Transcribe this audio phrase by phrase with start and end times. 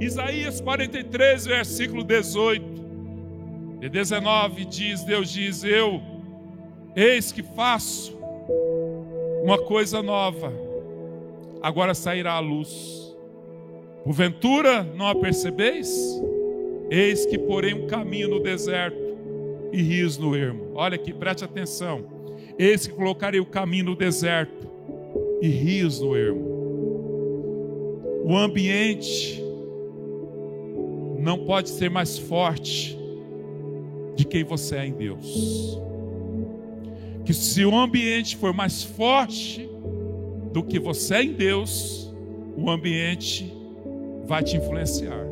[0.00, 2.64] Isaías 43, versículo 18
[3.80, 6.00] e 19 diz: Deus diz: Eu,
[6.96, 8.16] eis que faço
[9.42, 10.52] uma coisa nova,
[11.62, 13.14] agora sairá a luz.
[14.02, 15.88] Porventura não a percebeis?
[16.90, 18.98] Eis que porém um caminho no deserto
[19.72, 20.72] e rios no ermo.
[20.74, 22.04] Olha aqui, preste atenção.
[22.58, 24.68] Eis que colocarei o caminho no deserto
[25.40, 26.54] e rios no ermo.
[28.24, 29.43] O ambiente
[31.24, 32.98] não pode ser mais forte
[34.14, 35.80] de quem você é em Deus.
[37.24, 39.66] Que se o ambiente for mais forte
[40.52, 42.14] do que você é em Deus,
[42.54, 43.50] o ambiente
[44.26, 45.24] vai te influenciar.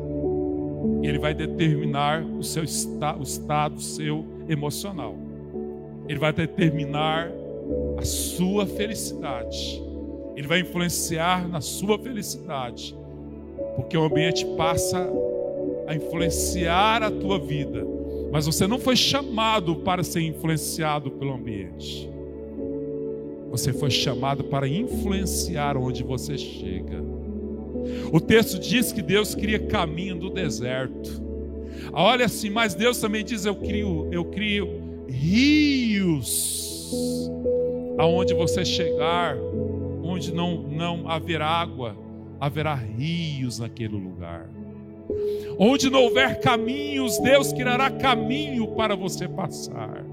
[1.03, 5.15] Ele vai determinar o seu esta, o estado seu emocional.
[6.09, 7.31] Ele vai determinar
[7.99, 9.79] a sua felicidade.
[10.35, 12.97] Ele vai influenciar na sua felicidade.
[13.75, 15.07] Porque o ambiente passa
[15.87, 17.85] a influenciar a tua vida.
[18.31, 22.09] Mas você não foi chamado para ser influenciado pelo ambiente.
[23.51, 27.03] Você foi chamado para influenciar onde você chega.
[28.11, 31.21] O texto diz que Deus cria caminho do deserto.
[31.91, 36.63] Olha assim, mas Deus também diz: Eu crio, eu crio rios
[37.97, 39.37] aonde você chegar,
[40.01, 41.95] onde não, não haverá água,
[42.39, 44.49] haverá rios naquele lugar.
[45.57, 50.03] Onde não houver caminhos, Deus criará caminho para você passar.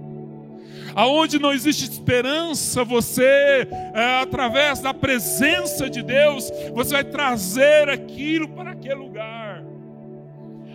[0.95, 8.49] Aonde não existe esperança, você, é, através da presença de Deus, você vai trazer aquilo
[8.49, 9.63] para aquele lugar.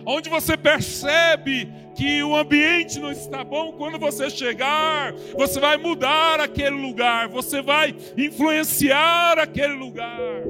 [0.04, 6.40] Onde você percebe que o ambiente não está bom, quando você chegar, você vai mudar
[6.40, 10.42] aquele lugar, você vai influenciar aquele lugar.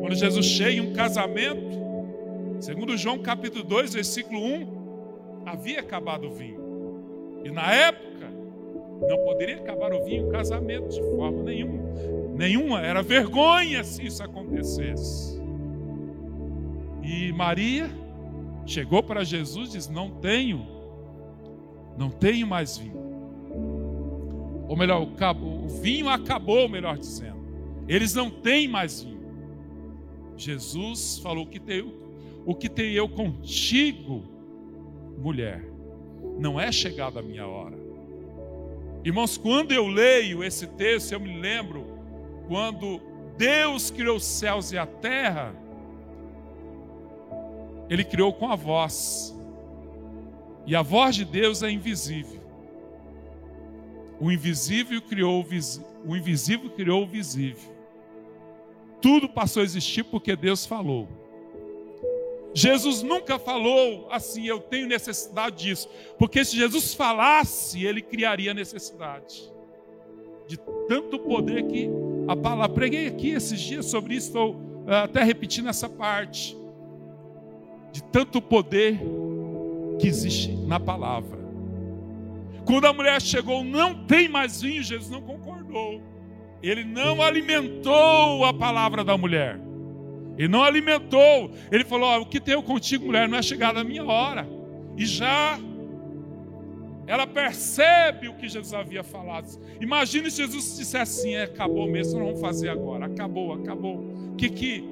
[0.00, 1.85] Quando Jesus chega em um casamento,
[2.60, 7.40] Segundo João capítulo 2, versículo 1, havia acabado o vinho.
[7.44, 8.30] E na época,
[9.08, 11.84] não poderia acabar o vinho em casamento de forma nenhuma.
[12.34, 15.40] Nenhuma, era vergonha se isso acontecesse.
[17.02, 17.90] E Maria
[18.64, 20.66] chegou para Jesus e disse: Não tenho,
[21.96, 23.06] não tenho mais vinho.
[24.68, 27.36] Ou melhor, o, o vinho acabou, melhor dizendo.
[27.86, 29.16] Eles não têm mais vinho.
[30.36, 32.05] Jesus falou que tem,
[32.46, 34.22] o que tenho eu contigo,
[35.18, 35.68] mulher,
[36.38, 37.76] não é chegada a minha hora.
[39.04, 41.84] Irmãos, quando eu leio esse texto, eu me lembro
[42.46, 43.00] quando
[43.36, 45.52] Deus criou os céus e a terra,
[47.90, 49.36] Ele criou com a voz,
[50.64, 52.40] e a voz de Deus é invisível.
[54.20, 57.74] O invisível criou o, o invisível criou o visível.
[59.02, 61.25] Tudo passou a existir porque Deus falou.
[62.56, 69.52] Jesus nunca falou assim, eu tenho necessidade disso, porque se Jesus falasse, ele criaria necessidade.
[70.48, 70.56] De
[70.88, 71.86] tanto poder que
[72.26, 74.56] a palavra, preguei aqui esses dias sobre isso, estou
[74.86, 76.56] eh, até repetindo essa parte.
[77.92, 78.98] De tanto poder
[79.98, 81.38] que existe na palavra.
[82.64, 86.00] Quando a mulher chegou, não tem mais vinho, Jesus não concordou.
[86.62, 89.65] Ele não alimentou a palavra da mulher.
[90.38, 91.50] E não alimentou.
[91.70, 94.46] Ele falou: O que tenho contigo, mulher, não é chegada a minha hora.
[94.96, 95.58] E já
[97.06, 99.46] ela percebe o que Jesus havia falado.
[99.80, 103.06] Imagine se Jesus dissesse assim: é, acabou mesmo, não vamos fazer agora.
[103.06, 104.34] Acabou, acabou.
[104.36, 104.84] Que que.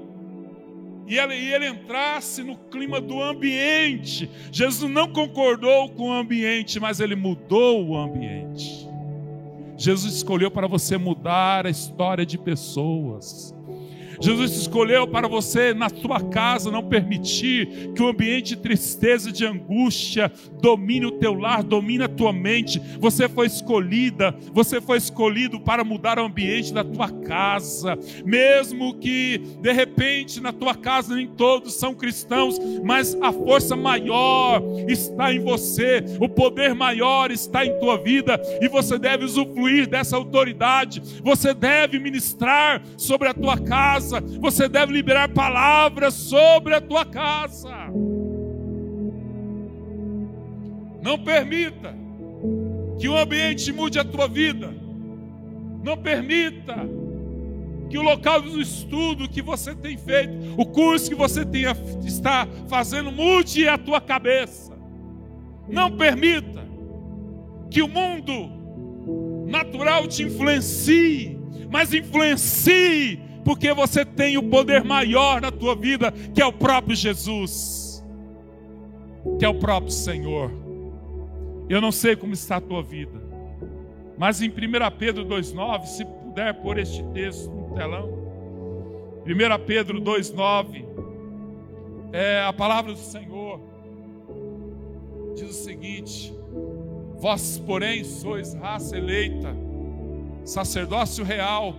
[1.07, 4.31] E ele, e ele entrasse no clima do ambiente.
[4.51, 8.89] Jesus não concordou com o ambiente, mas ele mudou o ambiente.
[9.77, 13.54] Jesus escolheu para você mudar a história de pessoas.
[14.25, 19.45] Jesus escolheu para você, na sua casa, não permitir que o ambiente de tristeza, de
[19.45, 22.81] angústia, domine o teu lar, domine a tua mente.
[22.99, 27.99] Você foi escolhida, você foi escolhido para mudar o ambiente da tua casa.
[28.25, 34.63] Mesmo que, de repente, na tua casa nem todos são cristãos, mas a força maior
[34.89, 40.17] está em você, o poder maior está em tua vida, e você deve usufruir dessa
[40.17, 41.03] autoridade.
[41.23, 47.05] Você deve ministrar sobre a tua casa casa, você deve liberar palavras sobre a tua
[47.05, 47.75] casa.
[51.03, 51.95] Não permita
[52.99, 54.73] que o ambiente mude a tua vida.
[55.83, 56.77] Não permita
[57.91, 62.49] que o local do estudo que você tem feito, o curso que você tenha, está
[62.69, 64.73] fazendo, mude a tua cabeça.
[65.69, 66.65] Não permita
[67.71, 68.51] que o mundo
[69.47, 71.39] natural te influencie,
[71.71, 76.97] mas influencie porque você tem o poder maior na tua vida, que é o próprio
[76.97, 78.05] Jesus,
[79.39, 80.51] que é o próprio Senhor.
[81.69, 83.23] Eu não sei como está a tua vida,
[84.17, 84.53] mas em 1
[84.99, 88.09] Pedro 2,9, se puder pôr este texto no telão,
[89.27, 90.85] 1 Pedro 2,9,
[92.13, 93.61] é a palavra do Senhor,
[95.35, 96.35] diz o seguinte:
[97.19, 99.55] Vós, porém, sois raça eleita,
[100.45, 101.75] sacerdócio real,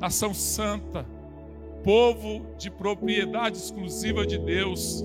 [0.00, 1.06] nação santa,
[1.84, 5.04] povo de propriedade exclusiva de Deus,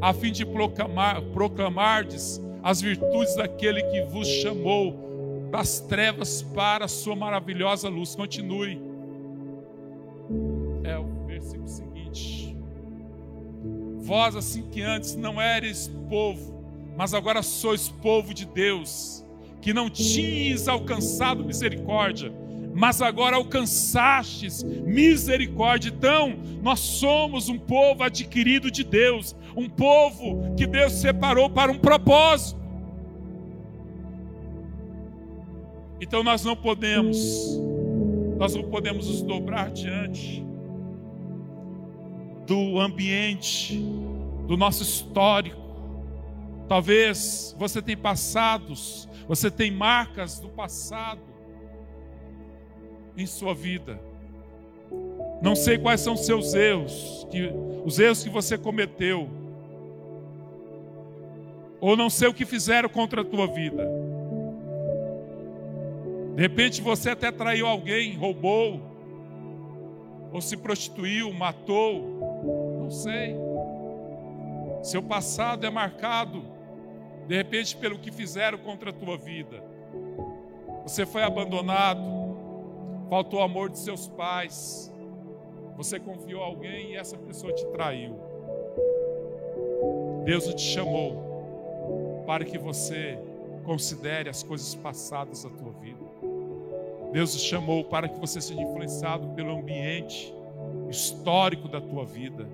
[0.00, 6.88] a fim de proclamar, proclamardes as virtudes daquele que vos chamou das trevas para a
[6.88, 8.14] sua maravilhosa luz.
[8.14, 8.80] Continue.
[10.84, 12.56] É o versículo seguinte.
[13.98, 16.54] Vós, assim que antes não eres povo,
[16.96, 19.24] mas agora sois povo de Deus,
[19.60, 22.32] que não tinhas alcançado misericórdia,
[22.80, 25.90] mas agora alcançastes misericórdia.
[25.90, 31.78] Então, nós somos um povo adquirido de Deus, um povo que Deus separou para um
[31.78, 32.58] propósito.
[36.00, 37.18] Então nós não podemos,
[38.38, 40.42] nós não podemos nos dobrar diante
[42.46, 43.78] do ambiente,
[44.48, 45.60] do nosso histórico.
[46.66, 51.29] Talvez você tenha passados, você tem marcas do passado
[53.22, 54.00] em sua vida.
[55.42, 57.50] Não sei quais são seus erros, que,
[57.84, 59.28] os erros que você cometeu.
[61.80, 63.88] Ou não sei o que fizeram contra a tua vida.
[66.34, 68.80] De repente você até traiu alguém, roubou,
[70.32, 72.00] ou se prostituiu, matou.
[72.80, 73.34] Não sei.
[74.82, 76.42] Seu passado é marcado,
[77.26, 79.62] de repente, pelo que fizeram contra a tua vida.
[80.84, 82.00] Você foi abandonado,
[83.10, 84.90] faltou amor de seus pais,
[85.76, 88.16] você confiou alguém e essa pessoa te traiu.
[90.24, 93.18] Deus te chamou para que você
[93.64, 95.98] considere as coisas passadas da tua vida.
[97.12, 100.32] Deus te chamou para que você seja influenciado pelo ambiente
[100.88, 102.46] histórico da tua vida.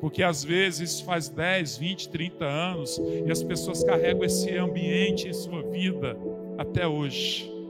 [0.00, 5.32] Porque às vezes faz 10, 20, 30 anos e as pessoas carregam esse ambiente em
[5.32, 6.16] sua vida
[6.58, 7.61] até hoje.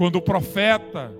[0.00, 1.14] Quando o profeta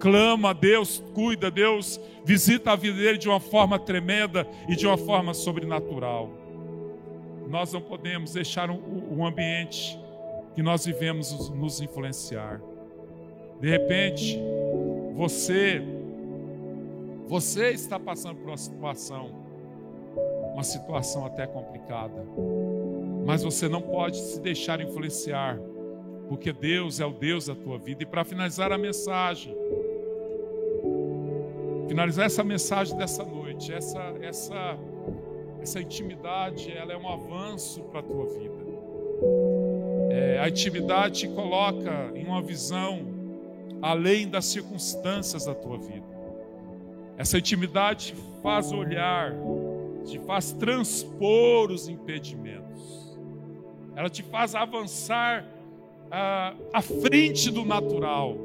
[0.00, 4.98] clama, Deus cuida, Deus visita a vida dele de uma forma tremenda e de uma
[4.98, 6.28] forma sobrenatural.
[7.48, 9.96] Nós não podemos deixar o ambiente
[10.52, 12.60] que nós vivemos nos influenciar.
[13.60, 14.36] De repente,
[15.14, 15.80] você
[17.28, 19.30] você está passando por uma situação
[20.54, 22.26] uma situação até complicada.
[23.24, 25.56] Mas você não pode se deixar influenciar
[26.28, 28.02] porque Deus é o Deus da tua vida.
[28.02, 29.54] E para finalizar a mensagem,
[31.88, 34.78] finalizar essa mensagem dessa noite, essa essa
[35.60, 38.64] essa intimidade, ela é um avanço para a tua vida.
[40.10, 43.06] É, a intimidade te coloca em uma visão
[43.80, 46.06] além das circunstâncias da tua vida.
[47.16, 49.32] Essa intimidade te faz olhar,
[50.04, 53.18] te faz transpor os impedimentos.
[53.96, 55.46] Ela te faz avançar
[56.72, 58.36] à frente do natural.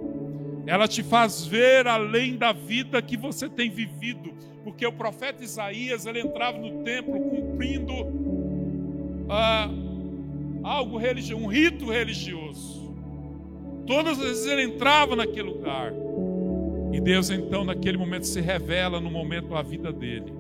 [0.66, 4.34] Ela te faz ver além da vida que você tem vivido,
[4.64, 7.94] porque o profeta Isaías ele entrava no templo cumprindo
[9.30, 9.70] ah,
[10.64, 12.94] algo religioso, um rito religioso.
[13.86, 15.94] Todas as vezes ele entrava naquele lugar.
[16.92, 20.34] E Deus então naquele momento se revela no momento da vida dele.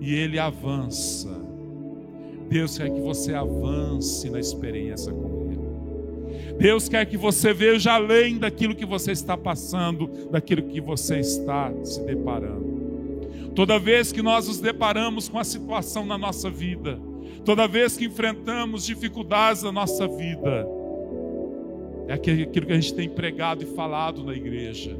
[0.00, 1.40] E ele avança.
[2.48, 5.44] Deus quer que você avance na experiência com
[6.58, 11.72] Deus quer que você veja além daquilo que você está passando, daquilo que você está
[11.82, 13.52] se deparando.
[13.54, 16.98] Toda vez que nós nos deparamos com a situação na nossa vida,
[17.44, 20.66] toda vez que enfrentamos dificuldades na nossa vida,
[22.08, 24.96] é aquilo que a gente tem pregado e falado na igreja.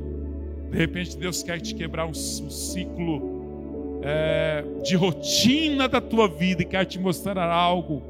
[0.71, 6.63] De repente, Deus quer te quebrar um, um ciclo é, de rotina da tua vida
[6.63, 8.03] e quer te mostrar algo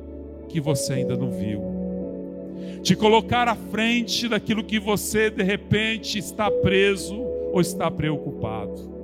[0.48, 1.73] que você ainda não viu
[2.82, 7.16] te colocar à frente daquilo que você de repente está preso
[7.52, 8.94] ou está preocupado.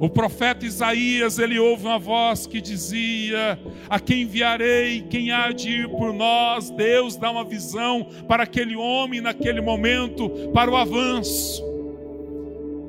[0.00, 5.70] O profeta Isaías, ele ouve uma voz que dizia: A quem enviarei, quem há de
[5.70, 6.70] ir por nós?
[6.70, 11.77] Deus dá uma visão para aquele homem naquele momento, para o avanço.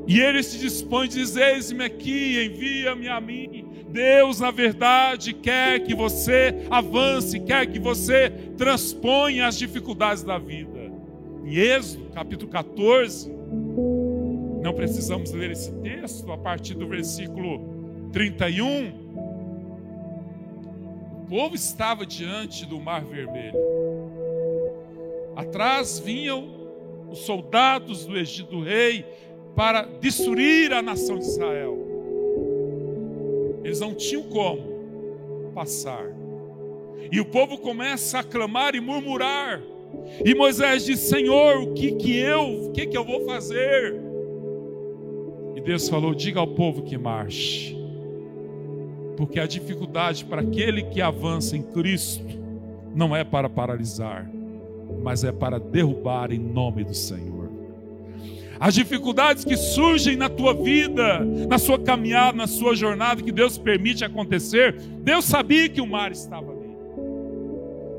[0.09, 3.67] E ele se dispõe e diz: Eis-me aqui, envia-me a mim.
[3.89, 10.91] Deus, na verdade, quer que você avance, quer que você transponha as dificuldades da vida.
[11.45, 13.31] Em Êxodo, capítulo 14,
[14.63, 19.09] Não precisamos ler esse texto a partir do versículo 31.
[21.21, 23.59] O povo estava diante do Mar Vermelho.
[25.35, 26.57] Atrás vinham
[27.11, 29.05] os soldados do Egito do rei
[29.55, 31.77] para destruir a nação de Israel.
[33.63, 36.05] Eles não tinham como passar.
[37.11, 39.61] E o povo começa a clamar e murmurar.
[40.23, 43.99] E Moisés diz: Senhor, o que que eu, o que que eu vou fazer?
[45.55, 47.77] E Deus falou: Diga ao povo que marche.
[49.17, 52.23] Porque a dificuldade para aquele que avança em Cristo
[52.95, 54.29] não é para paralisar,
[55.03, 57.38] mas é para derrubar em nome do Senhor.
[58.59, 63.57] As dificuldades que surgem na tua vida, na sua caminhada, na sua jornada, que Deus
[63.57, 66.69] permite acontecer, Deus sabia que o mar estava ali.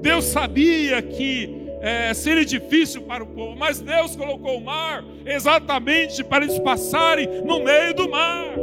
[0.03, 6.23] Deus sabia que é, seria difícil para o povo, mas Deus colocou o mar exatamente
[6.23, 8.55] para eles passarem no meio do mar.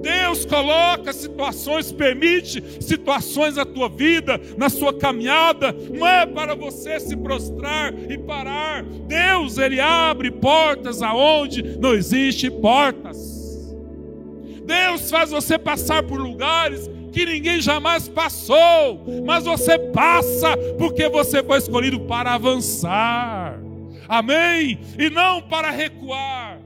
[0.00, 7.00] Deus coloca situações, permite situações na tua vida, na sua caminhada, não é para você
[7.00, 8.84] se prostrar e parar.
[8.84, 13.38] Deus, Ele abre portas aonde não existe portas.
[14.64, 21.42] Deus faz você passar por lugares que ninguém jamais passou, mas você passa porque você
[21.42, 23.58] foi escolhido para avançar.
[24.06, 24.78] Amém?
[24.98, 26.57] E não para recuar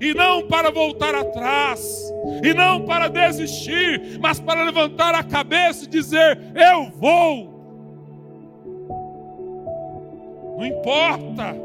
[0.00, 2.12] e não para voltar atrás,
[2.42, 7.56] e não para desistir, mas para levantar a cabeça e dizer: Eu vou.
[10.56, 11.56] Não importa,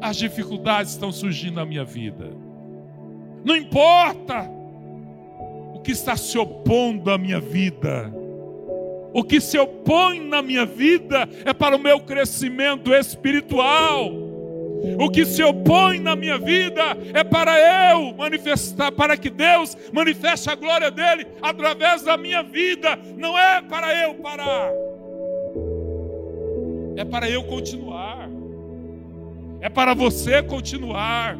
[0.00, 2.30] as dificuldades estão surgindo na minha vida,
[3.44, 4.48] não importa
[5.74, 8.12] o que está se opondo à minha vida.
[9.12, 14.29] O que se opõe na minha vida é para o meu crescimento espiritual.
[14.98, 16.82] O que se opõe na minha vida
[17.12, 17.58] é para
[17.92, 23.60] eu manifestar, para que Deus manifeste a glória dele através da minha vida, não é
[23.60, 24.70] para eu parar.
[26.96, 28.28] É para eu continuar.
[29.60, 31.38] É para você continuar.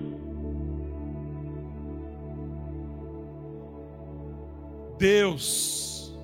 [4.98, 6.14] Deus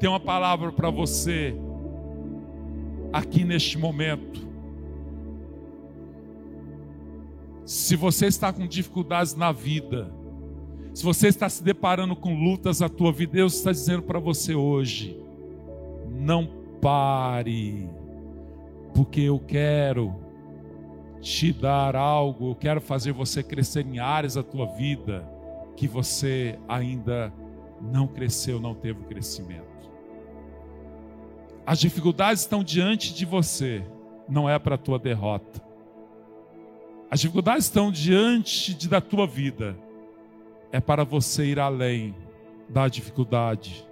[0.00, 1.54] tem uma palavra para você
[3.12, 4.45] aqui neste momento.
[7.66, 10.08] Se você está com dificuldades na vida,
[10.94, 14.54] se você está se deparando com lutas na tua vida, Deus está dizendo para você
[14.54, 15.20] hoje:
[16.08, 16.48] não
[16.80, 17.90] pare,
[18.94, 20.14] porque eu quero
[21.20, 25.28] te dar algo, eu quero fazer você crescer em áreas da tua vida
[25.74, 27.32] que você ainda
[27.82, 29.90] não cresceu, não teve crescimento.
[31.66, 33.84] As dificuldades estão diante de você,
[34.28, 35.65] não é para a tua derrota.
[37.10, 39.76] As dificuldades estão diante de, da tua vida.
[40.72, 42.14] É para você ir além
[42.68, 43.86] da dificuldade.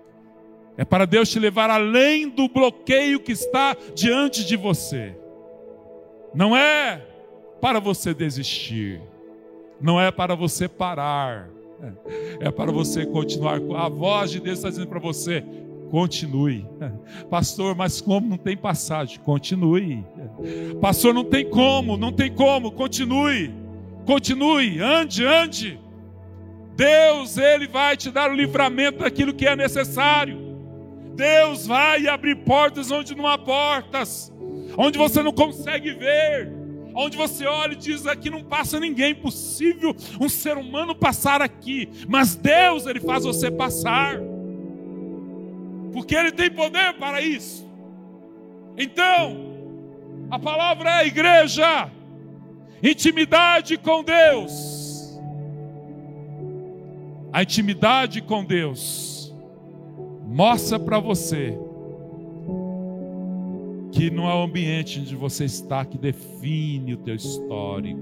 [0.76, 5.16] É para Deus te levar além do bloqueio que está diante de você.
[6.34, 7.00] Não é
[7.60, 9.00] para você desistir.
[9.80, 11.48] Não é para você parar.
[12.40, 13.60] É para você continuar.
[13.76, 15.44] A voz de Deus está dizendo para você:
[15.90, 16.66] Continue.
[17.30, 19.18] Pastor, mas como não tem passagem?
[19.20, 20.04] Continue.
[20.80, 22.72] Pastor, não tem como, não tem como.
[22.72, 23.54] Continue.
[24.04, 25.80] Continue, ande, ande.
[26.76, 30.44] Deus, Ele vai te dar o livramento daquilo que é necessário.
[31.14, 34.32] Deus vai abrir portas onde não há portas,
[34.76, 36.52] onde você não consegue ver,
[36.94, 41.88] onde você olha e diz: aqui não passa ninguém, impossível um ser humano passar aqui,
[42.08, 44.20] mas Deus, Ele faz você passar
[45.94, 47.64] porque Ele tem poder para isso.
[48.76, 49.54] Então,
[50.28, 51.88] a palavra é igreja,
[52.82, 55.16] intimidade com Deus.
[57.32, 59.32] A intimidade com Deus
[60.26, 61.56] mostra para você
[63.92, 68.00] que não é o ambiente onde você está que define o teu histórico,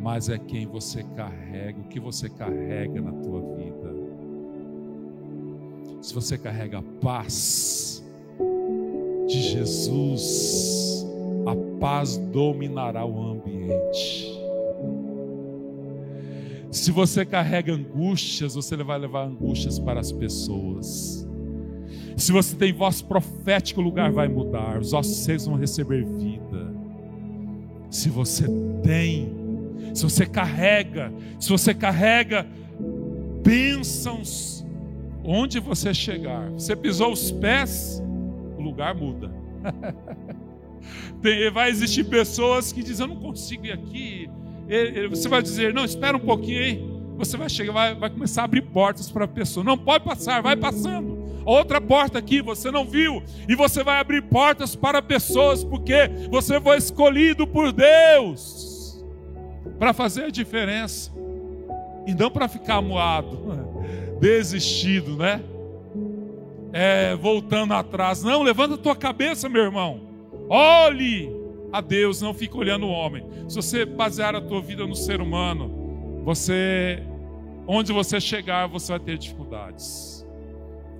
[0.00, 3.97] mas é quem você carrega, o que você carrega na tua vida
[6.00, 8.04] se você carrega a paz
[9.26, 11.06] de Jesus,
[11.46, 14.38] a paz dominará o ambiente.
[16.70, 21.26] Se você carrega angústias, você vai levar angústias para as pessoas.
[22.16, 26.74] Se você tem voz profética, o lugar vai mudar, os ossos vão receber vida.
[27.90, 28.44] Se você
[28.82, 29.32] tem,
[29.94, 32.46] se você carrega, se você carrega
[33.42, 34.57] bênçãos
[35.30, 38.02] Onde você chegar, você pisou os pés,
[38.56, 39.30] o lugar muda.
[41.20, 44.30] Tem, vai existir pessoas que dizem: Eu não consigo ir aqui.
[45.10, 46.82] Você vai dizer: Não, espera um pouquinho aí.
[47.18, 49.62] Você vai chegar, vai, vai começar a abrir portas para a pessoa.
[49.62, 51.18] Não pode passar, vai passando.
[51.44, 53.22] Outra porta aqui, você não viu.
[53.46, 59.04] E você vai abrir portas para pessoas, porque você foi escolhido por Deus
[59.78, 61.12] para fazer a diferença.
[62.06, 63.38] E não para ficar moado,
[64.20, 65.42] desistido, né?
[66.72, 68.22] É, voltando atrás.
[68.22, 70.00] Não, levanta a tua cabeça, meu irmão.
[70.48, 71.30] Olhe
[71.72, 73.24] a Deus, não fique olhando o homem.
[73.48, 77.02] Se você basear a tua vida no ser humano, você,
[77.66, 80.26] onde você chegar, você vai ter dificuldades.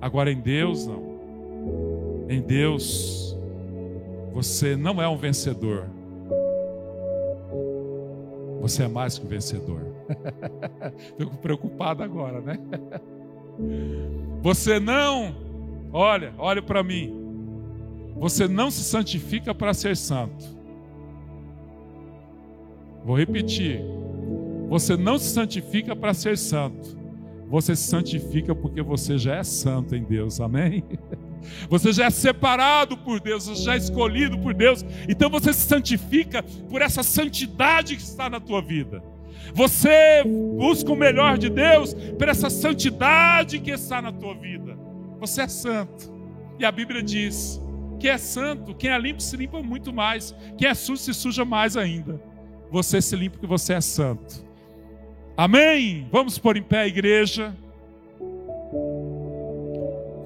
[0.01, 1.19] Agora em Deus, não.
[2.29, 3.37] Em Deus,
[4.33, 5.89] você não é um vencedor.
[8.59, 9.81] Você é mais que um vencedor.
[11.17, 12.59] Fico preocupado agora, né?
[14.41, 15.35] Você não,
[15.91, 17.13] olha, olha para mim.
[18.15, 20.45] Você não se santifica para ser santo.
[23.05, 23.81] Vou repetir.
[24.69, 26.97] Você não se santifica para ser santo.
[27.47, 30.39] Você se santifica porque você já é santo em Deus.
[30.39, 30.83] Amém?
[31.69, 34.85] Você já é separado por Deus, você já é escolhido por Deus.
[35.07, 39.03] Então você se santifica por essa santidade que está na tua vida.
[39.53, 40.23] Você
[40.57, 44.77] busca o melhor de Deus por essa santidade que está na tua vida.
[45.19, 46.13] Você é santo.
[46.59, 47.61] E a Bíblia diz:
[47.99, 51.43] que é santo, quem é limpo se limpa muito mais, quem é sujo se suja
[51.43, 52.21] mais ainda.
[52.71, 54.47] Você se limpa porque você é santo.
[55.35, 56.07] Amém?
[56.11, 57.55] Vamos pôr em pé a igreja.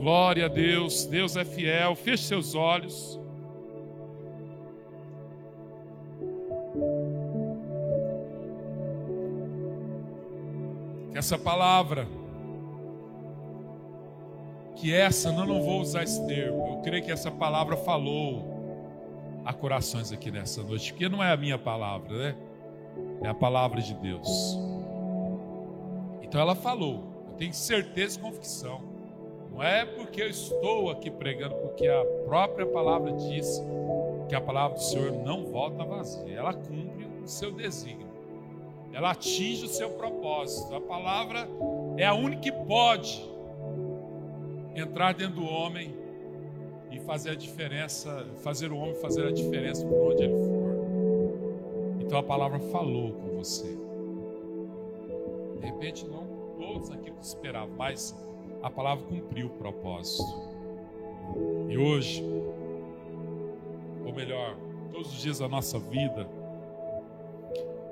[0.04, 1.96] Glória a Deus, Deus é fiel.
[1.96, 3.18] Feche seus olhos.
[11.10, 12.06] Que essa palavra,
[14.76, 18.44] que essa, eu não vou usar esse termo, eu creio que essa palavra falou
[19.46, 22.36] a corações aqui nessa noite, porque não é a minha palavra, né?
[23.22, 24.58] É a palavra de Deus.
[26.22, 28.93] Então ela falou, eu tenho certeza e convicção
[29.54, 33.62] não é porque eu estou aqui pregando, porque a própria palavra diz
[34.28, 38.08] que a palavra do Senhor não volta vazia, ela cumpre o seu desígnio,
[38.92, 40.76] ela atinge o seu propósito.
[40.76, 41.48] A palavra
[41.98, 43.24] é a única que pode
[44.76, 45.94] entrar dentro do homem
[46.92, 50.64] e fazer a diferença, fazer o homem fazer a diferença por onde ele for.
[52.00, 53.78] Então a palavra falou com você.
[55.60, 56.24] De repente não
[56.58, 58.16] todos aquilo que esperavam, mas
[58.64, 60.24] a palavra cumpriu o propósito.
[61.70, 62.24] E hoje,
[64.06, 64.56] ou melhor,
[64.92, 66.28] todos os dias da nossa vida,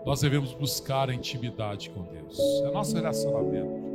[0.05, 2.39] nós devemos buscar a intimidade com Deus.
[2.63, 3.91] É nosso relacionamento.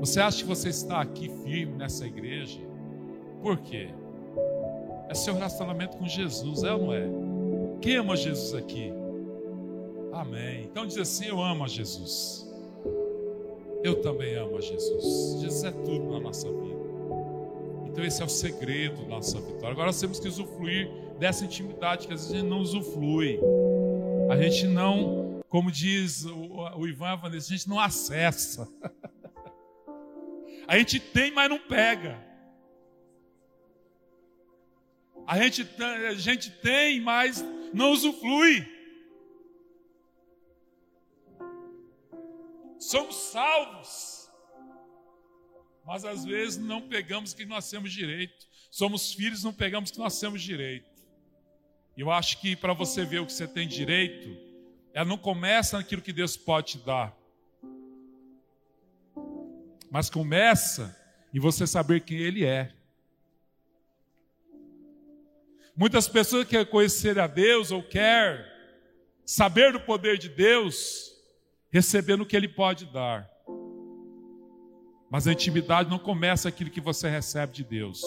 [0.00, 2.60] Você acha que você está aqui firme nessa igreja?
[3.42, 3.90] Por quê?
[5.08, 7.06] É seu relacionamento com Jesus, é ou não é?
[7.80, 8.90] Quem ama Jesus aqui?
[10.12, 10.64] Amém.
[10.64, 12.50] Então diz assim: Eu amo a Jesus.
[13.84, 15.42] Eu também amo a Jesus.
[15.42, 16.84] Jesus é tudo na nossa vida.
[17.84, 19.72] Então esse é o segredo da nossa vitória.
[19.72, 23.38] Agora nós temos que usufruir dessa intimidade que às vezes a gente não usufrui.
[24.30, 28.66] A gente não, como diz o, o Ivan Vanessa, a gente não acessa.
[30.66, 32.18] A gente tem, mas não pega.
[35.26, 37.44] A gente, a gente tem, mas
[37.74, 38.66] não usufrui.
[42.90, 44.30] Somos salvos.
[45.84, 48.46] Mas às vezes não pegamos o que nós temos direito.
[48.70, 50.90] Somos filhos, não pegamos o que nós temos direito.
[51.96, 54.36] Eu acho que para você ver o que você tem direito,
[54.92, 57.16] ela não começa naquilo que Deus pode te dar.
[59.90, 60.98] Mas começa
[61.32, 62.72] em você saber quem Ele é.
[65.76, 68.52] Muitas pessoas querem conhecer a Deus ou quer
[69.24, 71.13] saber do poder de Deus,
[71.74, 73.28] recebendo o que Ele pode dar.
[75.10, 78.00] Mas a intimidade não começa aquilo que você recebe de Deus,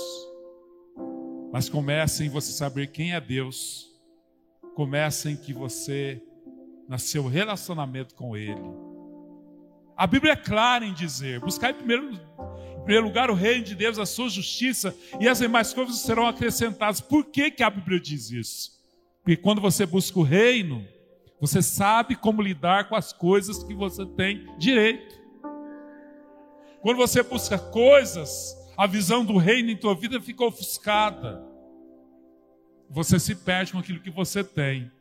[1.52, 3.94] mas começa em você saber quem é Deus,
[4.74, 6.22] começa em que você,
[6.88, 8.64] no seu relacionamento com Ele.
[9.98, 13.76] A Bíblia é clara em dizer: buscar em primeiro, em primeiro lugar o reino de
[13.76, 17.02] Deus, a sua justiça, e as demais coisas serão acrescentadas.
[17.02, 18.72] Por que, que a Bíblia diz isso?
[19.22, 20.88] Porque quando você busca o reino,
[21.40, 25.16] você sabe como lidar com as coisas que você tem direito.
[26.82, 31.46] Quando você busca coisas, a visão do reino em tua vida fica ofuscada.
[32.90, 34.92] Você se perde com aquilo que você tem.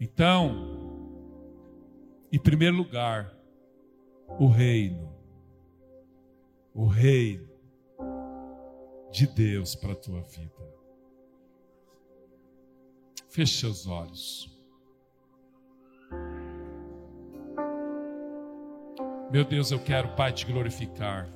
[0.00, 0.76] Então,
[2.30, 3.34] em primeiro lugar,
[4.38, 5.12] o reino.
[6.72, 7.48] O reino
[9.10, 10.77] de Deus para a tua vida.
[13.28, 14.48] Feche seus olhos.
[19.30, 21.28] Meu Deus, eu quero, Pai, te glorificar.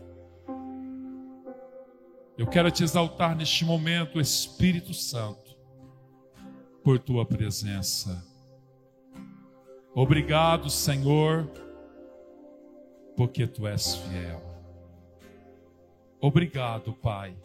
[2.39, 5.55] Eu quero te exaltar neste momento, Espírito Santo,
[6.83, 8.27] por tua presença.
[9.95, 11.47] Obrigado, Senhor,
[13.15, 14.43] porque tu és fiel.
[16.19, 17.37] Obrigado, Pai.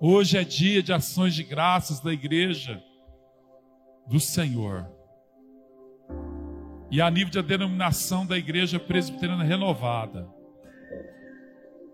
[0.00, 2.82] Hoje é dia de ações de graças da igreja
[4.06, 4.88] do Senhor.
[6.90, 10.28] E a nível de denominação da igreja presbiteriana renovada.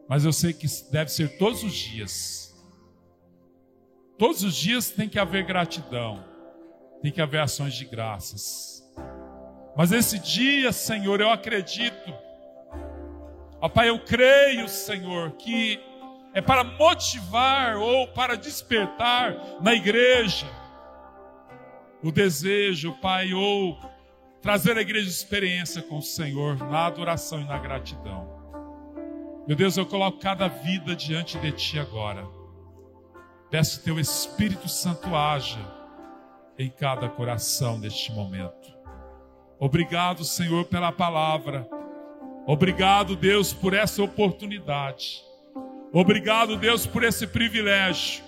[0.08, 2.54] Mas eu sei que deve ser todos os dias.
[4.18, 6.24] Todos os dias tem que haver gratidão,
[7.02, 8.82] tem que haver ações de graças.
[9.76, 12.14] Mas esse dia, Senhor, eu acredito,
[13.60, 15.78] ó Pai, eu creio, Senhor, que
[16.32, 20.46] é para motivar ou para despertar na igreja
[22.02, 23.78] o desejo, Pai, ou
[24.40, 28.28] trazer a igreja experiência com o Senhor na adoração e na gratidão.
[29.46, 32.26] Meu Deus, eu coloco cada vida diante de Ti agora.
[33.50, 35.60] Peço Teu Espírito Santo haja
[36.58, 38.74] em cada coração neste momento.
[39.58, 41.68] Obrigado, Senhor, pela palavra.
[42.46, 45.22] Obrigado, Deus, por essa oportunidade.
[45.92, 48.22] Obrigado, Deus, por esse privilégio.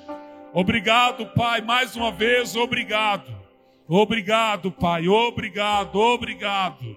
[0.52, 3.38] Obrigado, Pai, mais uma vez, obrigado.
[3.88, 6.96] Obrigado, Pai, obrigado, obrigado.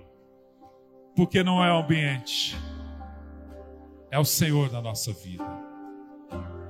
[1.15, 2.55] Porque não é o ambiente
[4.11, 5.45] é o Senhor da nossa vida.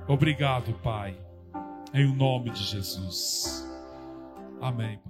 [0.06, 1.18] Obrigado, Pai,
[1.92, 3.68] em nome de Jesus.
[4.60, 5.02] Amém.